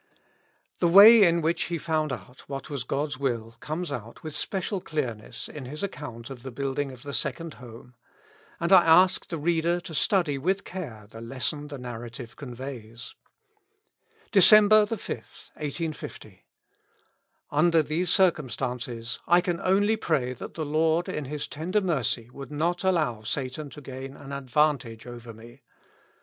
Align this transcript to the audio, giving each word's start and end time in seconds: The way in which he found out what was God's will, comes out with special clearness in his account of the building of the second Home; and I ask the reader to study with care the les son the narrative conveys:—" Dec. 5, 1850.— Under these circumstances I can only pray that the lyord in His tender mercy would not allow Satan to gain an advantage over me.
The 0.79 0.87
way 0.87 1.21
in 1.21 1.41
which 1.43 1.65
he 1.65 1.77
found 1.77 2.11
out 2.11 2.39
what 2.49 2.71
was 2.71 2.83
God's 2.83 3.19
will, 3.19 3.51
comes 3.59 3.91
out 3.91 4.23
with 4.23 4.33
special 4.33 4.81
clearness 4.81 5.47
in 5.47 5.65
his 5.65 5.83
account 5.83 6.31
of 6.31 6.41
the 6.41 6.49
building 6.49 6.91
of 6.91 7.03
the 7.03 7.13
second 7.13 7.53
Home; 7.61 7.93
and 8.59 8.73
I 8.73 8.83
ask 8.83 9.27
the 9.27 9.37
reader 9.37 9.79
to 9.81 9.93
study 9.93 10.39
with 10.39 10.63
care 10.63 11.05
the 11.11 11.21
les 11.21 11.45
son 11.45 11.67
the 11.67 11.77
narrative 11.77 12.35
conveys:—" 12.35 13.13
Dec. 14.33 14.49
5, 14.49 14.89
1850.— 15.69 16.39
Under 17.51 17.83
these 17.83 18.09
circumstances 18.09 19.19
I 19.27 19.39
can 19.39 19.59
only 19.61 19.97
pray 19.97 20.33
that 20.33 20.55
the 20.55 20.65
lyord 20.65 21.09
in 21.09 21.25
His 21.25 21.47
tender 21.47 21.79
mercy 21.79 22.27
would 22.31 22.49
not 22.51 22.83
allow 22.83 23.21
Satan 23.21 23.69
to 23.69 23.81
gain 23.81 24.17
an 24.17 24.31
advantage 24.33 25.05
over 25.05 25.31
me. 25.31 25.61